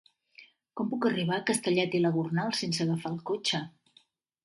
Com 0.81 0.89
puc 0.93 1.05
arribar 1.09 1.37
a 1.37 1.45
Castellet 1.51 1.99
i 1.99 2.03
la 2.07 2.13
Gornal 2.19 2.59
sense 2.65 2.85
agafar 2.89 3.15
el 3.15 3.25
cotxe? 3.33 3.65